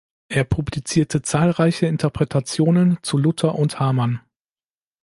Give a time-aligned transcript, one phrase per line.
[0.29, 4.19] Er publizierte zahlreiche Interpretationen zu Luther und Hamann.